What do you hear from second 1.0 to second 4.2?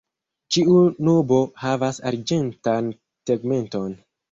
nubo havas arĝentan tegmenton.